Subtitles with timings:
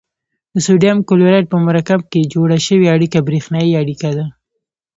[0.53, 4.25] د سوډیم کلورایډ په مرکب کې جوړه شوې اړیکه بریښنايي اړیکه ده.